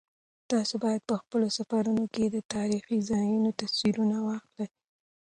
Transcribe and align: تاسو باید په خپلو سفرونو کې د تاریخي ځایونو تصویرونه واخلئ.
تاسو 0.51 0.73
باید 0.83 1.01
په 1.09 1.15
خپلو 1.21 1.47
سفرونو 1.57 2.05
کې 2.13 2.23
د 2.27 2.37
تاریخي 2.55 2.97
ځایونو 3.09 3.49
تصویرونه 3.61 4.17
واخلئ. 4.27 4.67